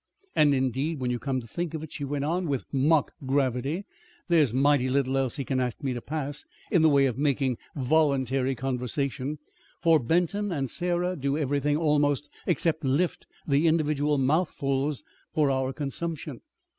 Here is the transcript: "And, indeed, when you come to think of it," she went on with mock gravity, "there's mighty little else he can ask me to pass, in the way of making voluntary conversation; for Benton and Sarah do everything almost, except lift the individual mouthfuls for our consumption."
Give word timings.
"And, 0.35 0.55
indeed, 0.55 0.99
when 0.99 1.11
you 1.11 1.19
come 1.19 1.39
to 1.41 1.47
think 1.47 1.75
of 1.75 1.83
it," 1.83 1.91
she 1.91 2.03
went 2.03 2.25
on 2.25 2.47
with 2.47 2.65
mock 2.73 3.11
gravity, 3.23 3.85
"there's 4.29 4.51
mighty 4.51 4.89
little 4.89 5.15
else 5.15 5.35
he 5.35 5.45
can 5.45 5.59
ask 5.59 5.83
me 5.83 5.93
to 5.93 6.01
pass, 6.01 6.43
in 6.71 6.81
the 6.81 6.89
way 6.89 7.05
of 7.05 7.19
making 7.19 7.59
voluntary 7.75 8.55
conversation; 8.55 9.37
for 9.79 9.99
Benton 9.99 10.51
and 10.51 10.71
Sarah 10.71 11.15
do 11.15 11.37
everything 11.37 11.77
almost, 11.77 12.31
except 12.47 12.83
lift 12.83 13.27
the 13.47 13.67
individual 13.67 14.17
mouthfuls 14.17 15.03
for 15.35 15.51
our 15.51 15.71
consumption." 15.71 16.41